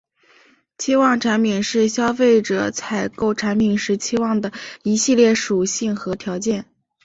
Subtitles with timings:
[0.79, 6.65] 期望产品是消费者采购产品时期望的一系列属性和条件。